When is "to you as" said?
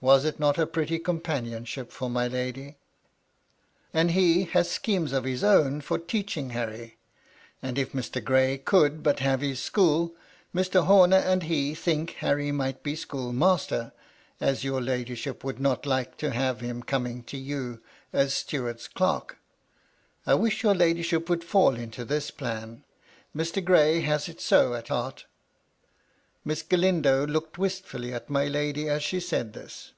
17.24-18.32